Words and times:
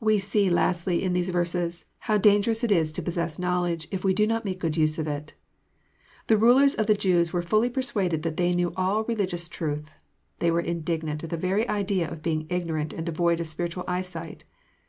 We 0.00 0.18
see, 0.18 0.50
lastly, 0.50 1.00
in 1.00 1.12
these 1.12 1.28
verses, 1.28 1.84
how 2.00 2.18
dangwouB 2.18 2.64
it 2.64 2.72
is 2.72 2.90
to 2.90 3.00
possess 3.00 3.36
knowledge^ 3.38 3.86
if 3.92 4.02
we 4.04 4.12
do 4.12 4.26
not 4.26 4.44
make 4.44 4.56
a 4.56 4.60
good 4.68 4.72
itse 4.76 4.98
of 4.98 5.06
it. 5.06 5.34
The 6.26 6.36
rulers 6.36 6.74
of 6.74 6.88
the 6.88 6.96
Jews 6.96 7.32
were 7.32 7.40
fully 7.40 7.70
persuaded 7.70 8.24
that 8.24 8.36
they 8.38 8.52
knew 8.54 8.72
all 8.74 9.04
religious 9.04 9.46
truth. 9.46 9.94
They 10.40 10.50
were 10.50 10.58
indignant 10.60 11.22
at 11.22 11.30
the 11.30 11.36
very 11.36 11.68
idea 11.68 12.10
of 12.10 12.22
being 12.24 12.48
ignorant 12.50 12.92
and 12.92 13.06
devoid 13.06 13.38
of 13.38 13.46
spiritual 13.46 13.84
eyesight. 13.86 14.42